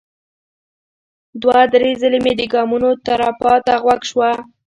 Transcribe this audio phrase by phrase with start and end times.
[1.41, 4.31] دوه ـ درې ځلې مې د ګامونو ترپا تر غوږ شوه.